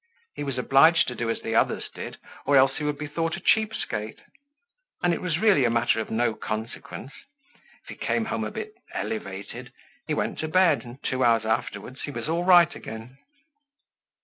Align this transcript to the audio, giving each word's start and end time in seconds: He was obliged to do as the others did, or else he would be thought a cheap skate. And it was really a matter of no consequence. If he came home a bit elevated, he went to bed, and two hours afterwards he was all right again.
He 0.33 0.43
was 0.43 0.57
obliged 0.57 1.07
to 1.09 1.15
do 1.15 1.29
as 1.29 1.43
the 1.43 1.53
others 1.53 1.87
did, 1.93 2.17
or 2.47 2.57
else 2.57 2.77
he 2.77 2.83
would 2.83 2.97
be 2.97 3.05
thought 3.05 3.37
a 3.37 3.39
cheap 3.39 3.71
skate. 3.75 4.17
And 5.03 5.13
it 5.13 5.21
was 5.21 5.37
really 5.37 5.63
a 5.63 5.69
matter 5.69 5.99
of 5.99 6.09
no 6.09 6.33
consequence. 6.33 7.11
If 7.83 7.89
he 7.89 7.95
came 7.97 8.25
home 8.25 8.43
a 8.43 8.49
bit 8.49 8.73
elevated, 8.95 9.71
he 10.07 10.15
went 10.15 10.39
to 10.39 10.47
bed, 10.47 10.83
and 10.83 10.97
two 11.03 11.23
hours 11.23 11.45
afterwards 11.45 12.01
he 12.05 12.09
was 12.09 12.27
all 12.27 12.43
right 12.43 12.73
again. 12.73 13.19